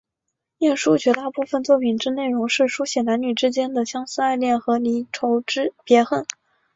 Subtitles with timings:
[0.57, 5.43] 晏殊绝大部分作品之内容是抒写男女之间的相思爱恋和离愁
[5.85, 6.25] 别恨。